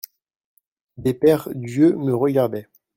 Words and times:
Des 0.97 1.13
paires 1.13 1.47
d’yeux 1.53 1.95
me 1.95 2.15
regardaient. 2.15 2.67